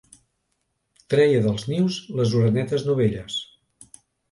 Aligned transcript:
Treia 1.15 1.43
dels 1.43 1.67
nius 1.73 1.99
les 2.21 2.35
orenetes 2.41 2.89
novelles. 2.91 3.39